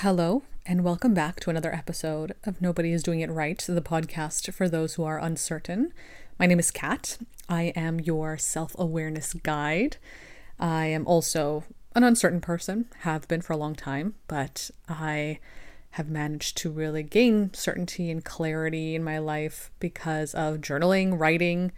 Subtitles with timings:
[0.00, 4.52] Hello, and welcome back to another episode of Nobody is Doing It Right, the podcast
[4.52, 5.90] for those who are uncertain.
[6.38, 7.16] My name is Kat.
[7.48, 9.96] I am your self awareness guide.
[10.60, 11.64] I am also
[11.94, 15.38] an uncertain person, have been for a long time, but I
[15.92, 21.72] have managed to really gain certainty and clarity in my life because of journaling, writing,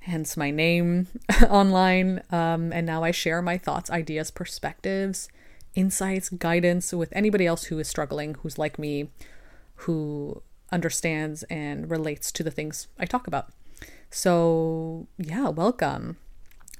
[0.00, 1.06] hence my name
[1.48, 2.20] online.
[2.30, 5.30] Um, and now I share my thoughts, ideas, perspectives
[5.76, 9.10] insights, guidance with anybody else who is struggling, who's like me,
[9.80, 13.50] who understands and relates to the things I talk about.
[14.10, 16.16] So, yeah, welcome.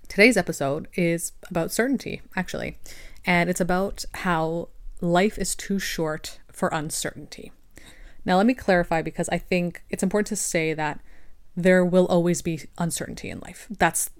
[0.09, 2.79] Today's episode is about certainty, actually,
[3.25, 4.69] and it's about how
[5.01, 7.53] life is too short for uncertainty.
[8.25, 11.01] Now, let me clarify because I think it's important to say that
[11.57, 13.67] there will always be uncertainty in life.
[13.71, 14.11] That's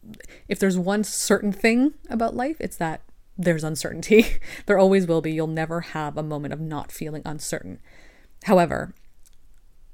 [0.49, 3.03] if there's one certain thing about life, it's that
[3.39, 4.39] there's uncertainty.
[4.67, 5.33] there always will be.
[5.33, 7.79] You'll never have a moment of not feeling uncertain.
[8.45, 8.95] However,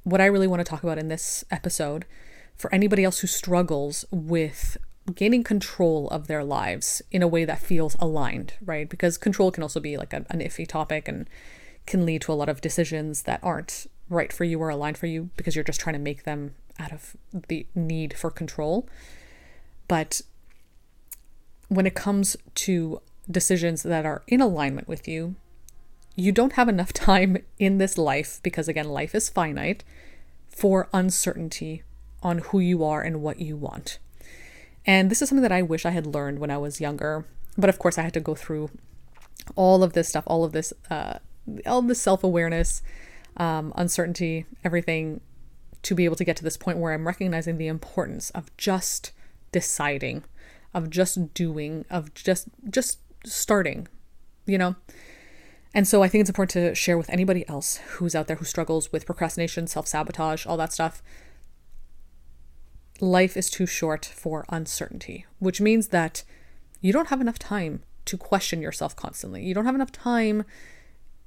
[0.05, 2.05] what I really want to talk about in this episode,
[2.57, 4.77] for anybody else who struggles with
[5.15, 8.89] gaining control of their lives in a way that feels aligned, right?
[8.89, 11.29] Because control can also be like a, an iffy topic and
[11.87, 15.07] can lead to a lot of decisions that aren't right for you or aligned for
[15.07, 17.17] you because you're just trying to make them out of
[17.49, 18.89] the need for control.
[19.89, 20.21] But
[21.69, 25.37] when it comes to decisions that are in alignment with you,
[26.15, 29.85] you don't have enough time in this life, because again, life is finite,
[30.49, 31.83] for uncertainty
[32.23, 33.99] on who you are and what you want.
[34.85, 37.25] And this is something that I wish I had learned when I was younger.
[37.57, 38.71] But of course, I had to go through
[39.57, 41.19] all of this stuff, all of this, uh,
[41.67, 42.83] all this self awareness,
[43.37, 45.21] um, uncertainty, everything
[45.83, 49.13] to be able to get to this point where I'm recognizing the importance of just
[49.51, 50.25] deciding,
[50.73, 53.89] of just doing, of just just starting,
[54.47, 54.77] you know?
[55.75, 58.45] And so I think it's important to share with anybody else who's out there who
[58.45, 61.03] struggles with procrastination, self sabotage, all that stuff.
[63.01, 66.25] Life is too short for uncertainty, which means that
[66.81, 69.45] you don't have enough time to question yourself constantly.
[69.45, 70.45] You don't have enough time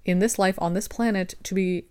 [0.03, 1.85] in this life on this planet to be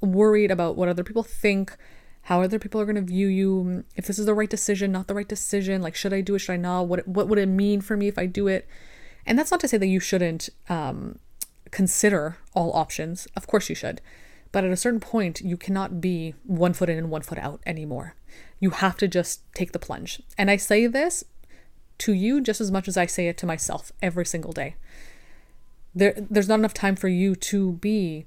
[0.00, 1.76] worried about what other people think,
[2.22, 5.08] how other people are going to view you, if this is the right decision, not
[5.08, 6.88] the right decision, like should I do it, should I not?
[6.88, 8.66] What what would it mean for me if I do it?
[9.26, 11.18] And that's not to say that you shouldn't um,
[11.70, 13.26] consider all options.
[13.36, 14.00] Of course, you should.
[14.52, 17.60] But at a certain point, you cannot be one foot in and one foot out
[17.64, 18.14] anymore.
[18.60, 20.20] You have to just take the plunge.
[20.36, 21.24] And I say this
[21.98, 24.76] to you just as much as I say it to myself every single day.
[25.94, 28.26] There, there's not enough time for you to be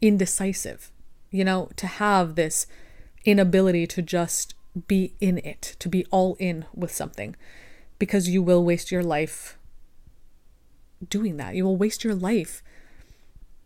[0.00, 0.92] indecisive,
[1.30, 2.66] you know, to have this
[3.24, 4.54] inability to just
[4.86, 7.34] be in it, to be all in with something
[7.98, 9.58] because you will waste your life
[11.08, 11.54] doing that.
[11.54, 12.62] You will waste your life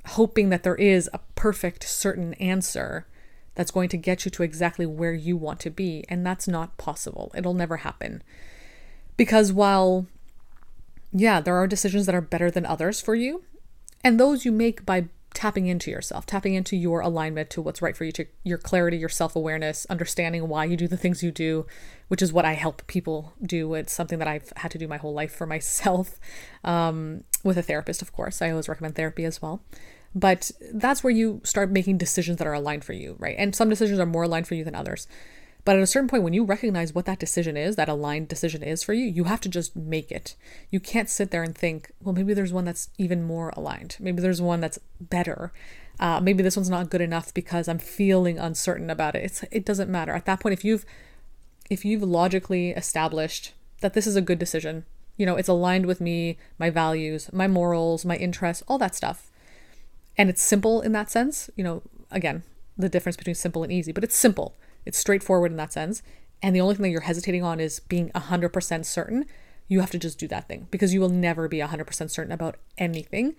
[0.07, 3.07] hoping that there is a perfect, certain answer
[3.55, 6.05] that's going to get you to exactly where you want to be.
[6.09, 7.31] And that's not possible.
[7.35, 8.23] It'll never happen.
[9.17, 10.07] Because while,
[11.13, 13.45] yeah, there are decisions that are better than others for you,
[14.03, 17.97] and those you make by tapping into yourself, tapping into your alignment to what's right
[17.97, 21.31] for you, to your clarity, your self awareness, understanding why you do the things you
[21.31, 21.67] do,
[22.09, 23.75] which is what I help people do.
[23.75, 26.19] It's something that I've had to do my whole life for myself
[26.65, 28.43] um, with a therapist, of course.
[28.43, 29.63] I always recommend therapy as well.
[30.15, 33.35] But that's where you start making decisions that are aligned for you, right?
[33.39, 35.07] And some decisions are more aligned for you than others.
[35.65, 38.63] But at a certain point, when you recognize what that decision is, that aligned decision
[38.63, 40.35] is for you, you have to just make it.
[40.71, 43.97] You can't sit there and think, well, maybe there's one that's even more aligned.
[44.01, 45.53] Maybe there's one that's better.
[46.01, 49.25] Uh, maybe this one's not good enough because I'm feeling uncertain about it.
[49.25, 50.53] It's it doesn't matter at that point.
[50.53, 50.85] If you've
[51.71, 53.53] if you've logically established
[53.83, 54.85] that this is a good decision,
[55.17, 59.31] you know, it's aligned with me, my values, my morals, my interests, all that stuff,
[60.19, 61.51] and it's simple in that sense.
[61.55, 62.43] You know, again,
[62.77, 66.03] the difference between simple and easy, but it's simple it's straightforward in that sense.
[66.43, 69.27] And the only thing that you're hesitating on is being 100% certain.
[69.69, 72.57] You have to just do that thing because you will never be 100% certain about
[72.77, 73.37] anything.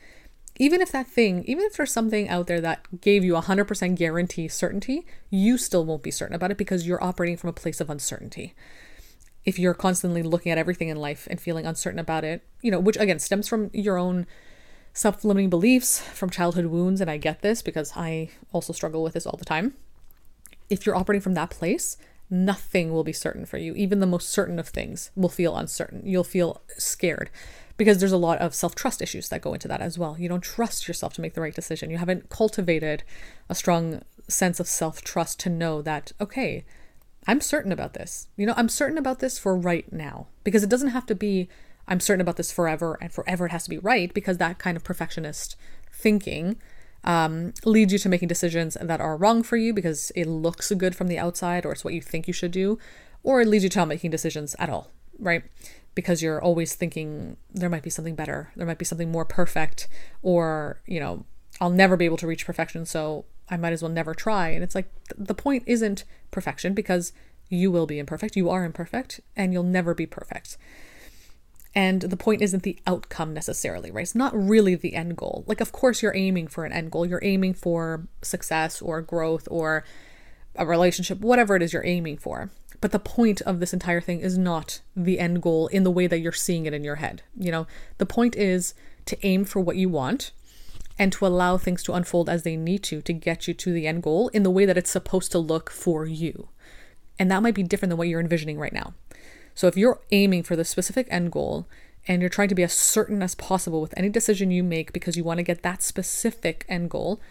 [0.57, 4.47] Even if that thing, even if there's something out there that gave you 100% guarantee
[4.47, 7.89] certainty, you still won't be certain about it because you're operating from a place of
[7.89, 8.53] uncertainty.
[9.45, 12.79] If you're constantly looking at everything in life and feeling uncertain about it, you know,
[12.79, 14.25] which again stems from your own
[14.93, 17.01] self limiting beliefs, from childhood wounds.
[17.01, 19.73] And I get this because I also struggle with this all the time
[20.73, 21.97] if you're operating from that place,
[22.29, 23.73] nothing will be certain for you.
[23.75, 26.01] Even the most certain of things will feel uncertain.
[26.03, 27.29] You'll feel scared
[27.77, 30.17] because there's a lot of self trust issues that go into that as well.
[30.19, 31.89] You don't trust yourself to make the right decision.
[31.89, 33.03] You haven't cultivated
[33.49, 36.65] a strong sense of self trust to know that, okay,
[37.27, 38.27] I'm certain about this.
[38.35, 41.49] You know, I'm certain about this for right now because it doesn't have to be
[41.87, 44.77] I'm certain about this forever and forever it has to be right because that kind
[44.77, 45.55] of perfectionist
[45.91, 46.57] thinking
[47.03, 50.95] um, leads you to making decisions that are wrong for you because it looks good
[50.95, 52.77] from the outside or it's what you think you should do,
[53.23, 55.43] or it leads you to not making decisions at all, right?
[55.95, 59.87] Because you're always thinking there might be something better, there might be something more perfect,
[60.21, 61.25] or, you know,
[61.61, 64.49] I'll never be able to reach perfection, so I might as well never try.
[64.49, 67.13] And it's like the point isn't perfection because
[67.49, 70.57] you will be imperfect, you are imperfect, and you'll never be perfect.
[71.75, 74.03] And the point isn't the outcome necessarily, right?
[74.03, 75.43] It's not really the end goal.
[75.47, 77.05] Like, of course, you're aiming for an end goal.
[77.05, 79.83] You're aiming for success or growth or
[80.55, 82.51] a relationship, whatever it is you're aiming for.
[82.79, 86.05] But the point of this entire thing is not the end goal in the way
[86.05, 87.23] that you're seeing it in your head.
[87.35, 87.67] You know,
[87.97, 88.73] the point is
[89.05, 90.31] to aim for what you want
[90.99, 93.87] and to allow things to unfold as they need to to get you to the
[93.87, 96.49] end goal in the way that it's supposed to look for you.
[97.17, 98.93] And that might be different than what you're envisioning right now.
[99.55, 101.67] So if you're aiming for the specific end goal
[102.07, 105.15] and you're trying to be as certain as possible with any decision you make because
[105.15, 107.21] you want to get that specific end goal,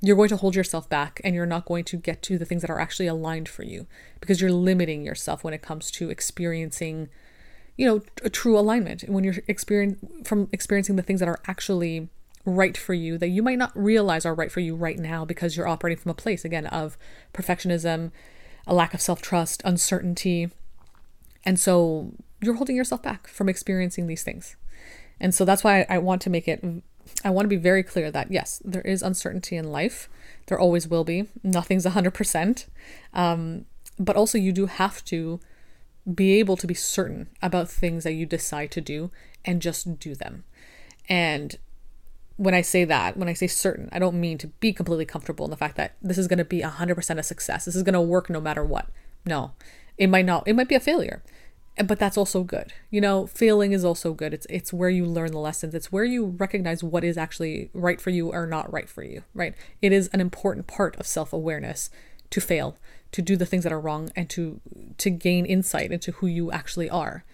[0.00, 2.62] you're going to hold yourself back and you're not going to get to the things
[2.62, 3.86] that are actually aligned for you
[4.20, 7.08] because you're limiting yourself when it comes to experiencing
[7.76, 9.02] you know a true alignment.
[9.08, 12.08] When you're experience from experiencing the things that are actually
[12.44, 15.56] right for you that you might not realize are right for you right now because
[15.56, 16.98] you're operating from a place again of
[17.32, 18.10] perfectionism
[18.66, 20.50] a lack of self-trust uncertainty
[21.44, 24.56] and so you're holding yourself back from experiencing these things.
[25.20, 26.64] And so that's why I want to make it,
[27.24, 30.08] I want to be very clear that yes, there is uncertainty in life.
[30.46, 31.28] There always will be.
[31.44, 32.66] Nothing's 100%.
[33.14, 33.66] Um,
[33.98, 35.38] but also, you do have to
[36.12, 39.10] be able to be certain about things that you decide to do
[39.44, 40.44] and just do them.
[41.08, 41.56] And
[42.36, 45.44] when I say that, when I say certain, I don't mean to be completely comfortable
[45.44, 47.64] in the fact that this is going to be 100% a success.
[47.64, 48.88] This is going to work no matter what.
[49.24, 49.52] No,
[50.02, 50.46] it might not.
[50.46, 51.22] It might be a failure
[51.86, 52.72] but that's also good.
[52.90, 54.34] You know, failing is also good.
[54.34, 55.74] It's it's where you learn the lessons.
[55.74, 59.22] It's where you recognize what is actually right for you or not right for you,
[59.34, 59.54] right?
[59.80, 61.90] It is an important part of self-awareness
[62.30, 62.76] to fail,
[63.12, 64.60] to do the things that are wrong and to
[64.98, 67.24] to gain insight into who you actually are.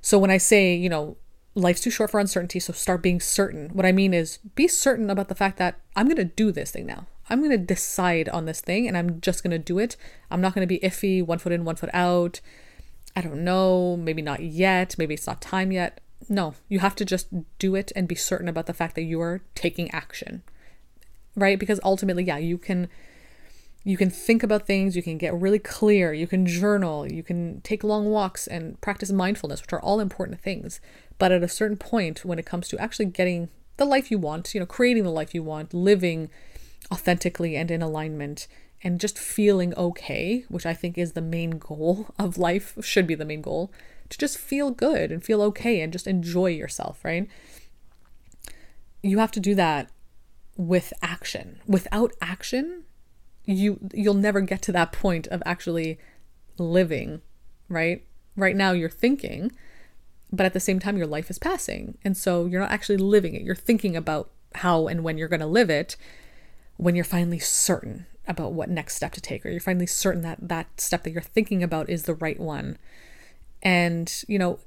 [0.00, 1.16] So when I say, you know,
[1.54, 3.68] life's too short for uncertainty, so start being certain.
[3.68, 6.72] What I mean is be certain about the fact that I'm going to do this
[6.72, 7.06] thing now.
[7.30, 9.96] I'm going to decide on this thing and I'm just going to do it.
[10.30, 12.40] I'm not going to be iffy, one foot in, one foot out
[13.16, 16.00] I don't know, maybe not yet, maybe it's not time yet.
[16.28, 17.28] No, you have to just
[17.58, 20.42] do it and be certain about the fact that you're taking action.
[21.34, 21.58] Right?
[21.58, 22.88] Because ultimately, yeah, you can
[23.82, 27.62] you can think about things, you can get really clear, you can journal, you can
[27.62, 30.82] take long walks and practice mindfulness, which are all important things.
[31.18, 33.48] But at a certain point when it comes to actually getting
[33.78, 36.28] the life you want, you know, creating the life you want, living
[36.92, 38.46] authentically and in alignment,
[38.82, 43.14] and just feeling okay, which I think is the main goal of life, should be
[43.14, 43.72] the main goal,
[44.08, 47.28] to just feel good and feel okay and just enjoy yourself, right?
[49.02, 49.90] You have to do that
[50.56, 51.60] with action.
[51.66, 52.84] Without action,
[53.46, 55.98] you you'll never get to that point of actually
[56.58, 57.22] living,
[57.68, 58.04] right?
[58.36, 59.52] Right now you're thinking,
[60.32, 61.98] but at the same time your life is passing.
[62.04, 63.42] And so you're not actually living it.
[63.42, 65.96] You're thinking about how and when you're going to live it
[66.80, 70.38] when you're finally certain about what next step to take or you're finally certain that
[70.40, 72.78] that step that you're thinking about is the right one.
[73.62, 74.58] And you know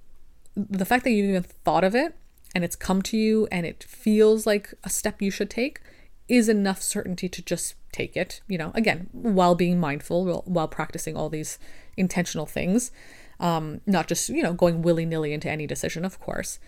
[0.55, 2.15] the fact that you even thought of it
[2.53, 5.79] and it's come to you and it feels like a step you should take
[6.27, 11.17] is enough certainty to just take it you know again while being mindful while practicing
[11.17, 11.57] all these
[11.97, 12.91] intentional things
[13.39, 16.59] um, not just you know going willy-nilly into any decision of course.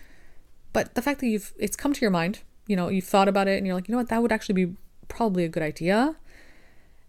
[0.72, 3.48] But the fact that you've it's come to your mind you know you've thought about
[3.48, 4.76] it and you're like you know what that would actually be
[5.08, 6.16] probably a good idea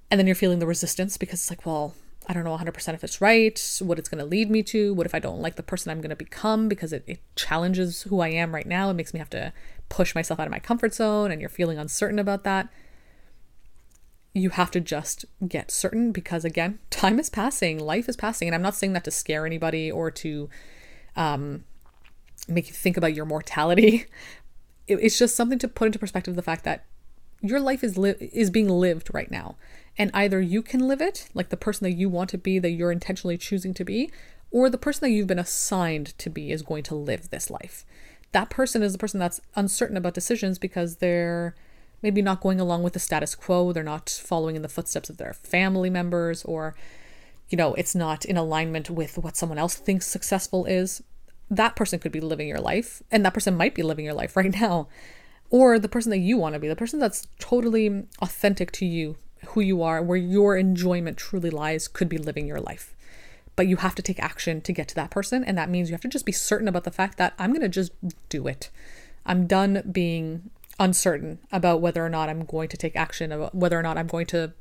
[0.09, 1.93] and then you're feeling the resistance because it's like, well,
[2.27, 5.05] I don't know 100% if it's right, what it's going to lead me to, what
[5.05, 8.19] if I don't like the person I'm going to become because it, it challenges who
[8.19, 8.89] I am right now.
[8.89, 9.53] It makes me have to
[9.89, 12.69] push myself out of my comfort zone and you're feeling uncertain about that.
[14.33, 18.47] You have to just get certain because, again, time is passing, life is passing.
[18.47, 20.49] And I'm not saying that to scare anybody or to
[21.15, 21.63] um,
[22.47, 24.05] make you think about your mortality.
[24.89, 26.85] It, it's just something to put into perspective the fact that
[27.41, 29.55] your life is li- is being lived right now
[29.97, 32.71] and either you can live it, like the person that you want to be, that
[32.71, 34.11] you're intentionally choosing to be,
[34.51, 37.83] or the person that you've been assigned to be is going to live this life.
[38.31, 41.55] That person is the person that's uncertain about decisions because they're
[42.03, 45.17] maybe not going along with the status quo, they're not following in the footsteps of
[45.17, 46.75] their family members, or,
[47.49, 51.01] you know, it's not in alignment with what someone else thinks successful is.
[51.49, 54.37] That person could be living your life, and that person might be living your life
[54.37, 54.87] right now.
[55.49, 59.15] Or the person that you want to be, the person that's totally authentic to you,
[59.47, 62.93] who you are, where your enjoyment truly lies, could be living your life.
[63.55, 65.43] but you have to take action to get to that person.
[65.43, 67.61] And that means you have to just be certain about the fact that I'm going
[67.61, 67.91] to just
[68.29, 68.69] do it.
[69.25, 73.77] I'm done being uncertain about whether or not I'm going to take action, about whether
[73.77, 74.53] or not I'm going to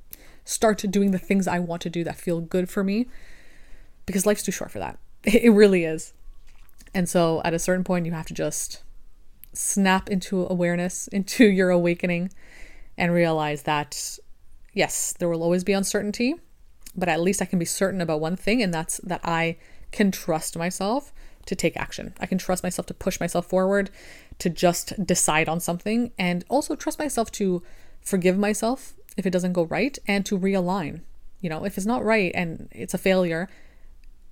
[0.46, 3.06] start doing the things I want to do that feel good for me
[4.06, 4.98] because life's too short for that.
[5.24, 6.14] It really is.
[6.94, 8.82] And so at a certain point, you have to just
[9.56, 12.30] snap into awareness, into your awakening,
[12.96, 14.18] and realize that
[14.72, 16.34] yes, there will always be uncertainty,
[16.94, 19.56] but at least I can be certain about one thing, and that's that I
[19.90, 21.12] can trust myself
[21.46, 22.12] to take action.
[22.20, 23.90] I can trust myself to push myself forward,
[24.38, 27.62] to just decide on something, and also trust myself to
[28.02, 31.00] forgive myself if it doesn't go right and to realign.
[31.40, 33.48] You know, if it's not right and it's a failure,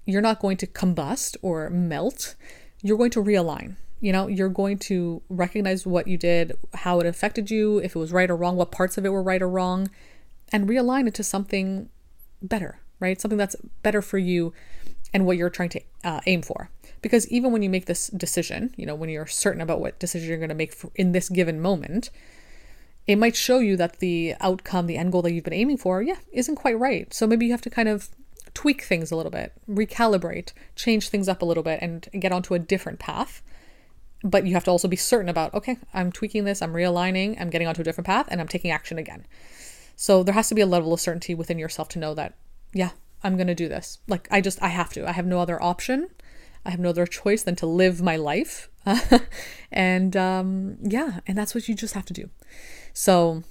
[0.05, 2.35] you're not going to combust or melt.
[2.83, 3.77] You're going to realign.
[4.05, 7.99] You know, you're going to recognize what you did, how it affected you, if it
[7.99, 9.89] was right or wrong, what parts of it were right or wrong,
[10.53, 11.89] and realign it to something
[12.43, 13.19] better, right?
[13.19, 14.53] Something that's better for you
[15.15, 16.69] and what you're trying to uh, aim for.
[17.01, 20.29] Because even when you make this decision, you know, when you're certain about what decision
[20.29, 22.11] you're going to make in this given moment,
[23.07, 26.03] it might show you that the outcome, the end goal that you've been aiming for,
[26.03, 27.15] yeah, isn't quite right.
[27.15, 28.11] So maybe you have to kind of
[28.53, 32.53] tweak things a little bit, recalibrate, change things up a little bit, and get onto
[32.53, 33.43] a different path.
[34.27, 37.51] But you have to also be certain about, okay, I'm tweaking this, I'm realigning, I'm
[37.51, 39.27] getting onto a different path, and I'm taking action again.
[39.97, 42.35] So there has to be a level of certainty within yourself to know that,
[42.73, 42.91] yeah,
[43.23, 43.99] I'm going to do this.
[44.09, 45.07] Like, I just, I have to.
[45.07, 46.09] I have no other option.
[46.65, 48.71] I have no other choice than to live my life.
[49.73, 52.31] and um, yeah, and that's what you just have to do.
[52.93, 53.43] So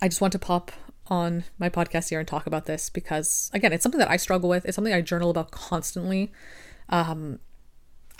[0.00, 0.72] I just want to pop
[1.06, 4.48] on my podcast here and talk about this because, again, it's something that I struggle
[4.48, 4.64] with.
[4.64, 6.30] It's something I journal about constantly.
[6.88, 7.40] Um,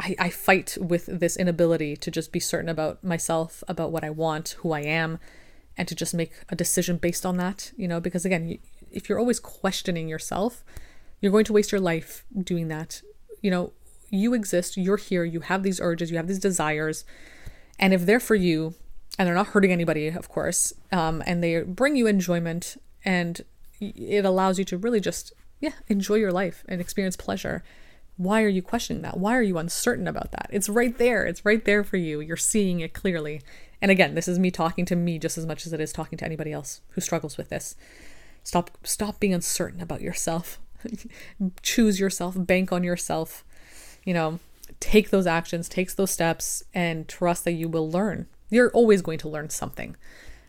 [0.00, 4.10] I, I fight with this inability to just be certain about myself, about what I
[4.10, 5.18] want, who I am,
[5.76, 8.58] and to just make a decision based on that, you know, because again,
[8.90, 10.64] if you're always questioning yourself,
[11.20, 13.02] you're going to waste your life doing that.
[13.42, 13.72] You know,
[14.08, 17.04] you exist, you're here, you have these urges, you have these desires,
[17.78, 18.74] and if they're for you,
[19.18, 23.42] and they're not hurting anybody, of course, um, and they bring you enjoyment, and
[23.80, 27.62] it allows you to really just, yeah, enjoy your life and experience pleasure.
[28.20, 29.16] Why are you questioning that?
[29.16, 30.50] Why are you uncertain about that?
[30.50, 31.24] It's right there.
[31.24, 32.20] It's right there for you.
[32.20, 33.40] You're seeing it clearly.
[33.80, 36.18] And again, this is me talking to me just as much as it is talking
[36.18, 37.76] to anybody else who struggles with this.
[38.42, 40.60] Stop stop being uncertain about yourself.
[41.62, 43.42] Choose yourself, bank on yourself.
[44.04, 44.38] You know,
[44.80, 48.26] take those actions, take those steps and trust that you will learn.
[48.50, 49.96] You're always going to learn something.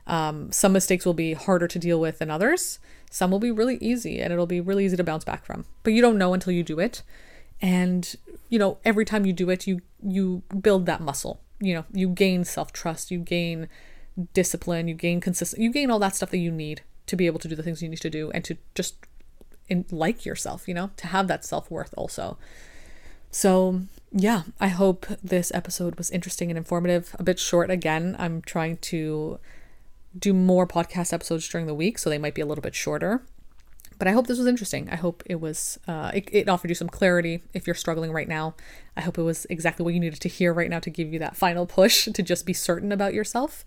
[0.07, 2.79] Um, some mistakes will be harder to deal with than others.
[3.09, 5.63] Some will be really easy and it'll be really easy to bounce back from.
[5.83, 7.01] But you don't know until you do it.
[7.61, 8.15] And
[8.49, 12.09] you know, every time you do it, you you build that muscle you know, you
[12.09, 13.69] gain self trust, you gain
[14.33, 17.39] discipline, you gain consistent, you gain all that stuff that you need to be able
[17.39, 18.95] to do the things you need to do and to just
[19.69, 22.37] in, like yourself, you know, to have that self worth also.
[23.29, 27.15] So, yeah, I hope this episode was interesting and informative.
[27.17, 28.15] A bit short again.
[28.19, 29.39] I'm trying to
[30.17, 33.23] do more podcast episodes during the week, so they might be a little bit shorter.
[34.01, 34.89] But I hope this was interesting.
[34.89, 38.27] I hope it was uh, it, it offered you some clarity if you're struggling right
[38.27, 38.55] now.
[38.97, 41.19] I hope it was exactly what you needed to hear right now to give you
[41.19, 43.63] that final push to just be certain about yourself.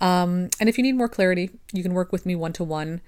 [0.00, 3.02] Um, and if you need more clarity, you can work with me one to one.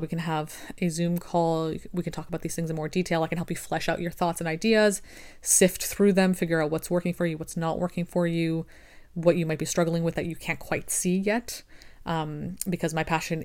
[0.00, 1.74] We can have a Zoom call.
[1.92, 3.22] We can talk about these things in more detail.
[3.22, 5.02] I can help you flesh out your thoughts and ideas,
[5.42, 8.64] sift through them, figure out what's working for you, what's not working for you,
[9.12, 11.62] what you might be struggling with that you can't quite see yet.
[12.06, 13.44] Um, because my passion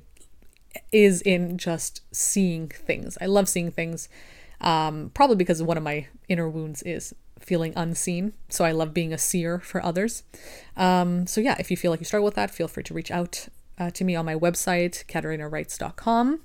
[0.92, 3.18] is in just seeing things.
[3.22, 4.10] I love seeing things,
[4.60, 8.34] um, probably because one of my inner wounds is feeling unseen.
[8.50, 10.24] So I love being a seer for others.
[10.78, 13.12] Um, so yeah, if you feel like you struggle with that, feel free to reach
[13.12, 13.48] out
[13.78, 16.42] uh, to me on my website, katarinawrites.com.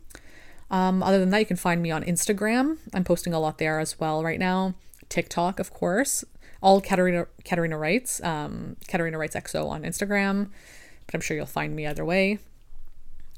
[0.71, 2.79] Um, other than that, you can find me on Instagram.
[2.93, 4.75] I'm posting a lot there as well right now.
[5.09, 6.25] TikTok, of course.
[6.63, 10.51] All Katarina Katarina Writes, um, Katarina Writes XO on Instagram.
[11.05, 12.39] But I'm sure you'll find me either way.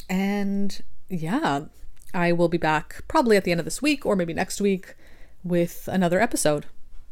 [0.09, 1.67] And yeah,
[2.15, 4.95] I will be back probably at the end of this week or maybe next week
[5.45, 6.67] with another episode.